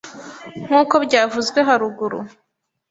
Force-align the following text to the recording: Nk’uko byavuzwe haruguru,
Nk’uko 0.65 0.95
byavuzwe 1.05 1.59
haruguru, 1.67 2.19